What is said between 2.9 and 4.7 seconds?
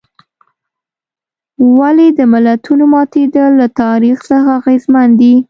ماتېدل له تاریخ څخه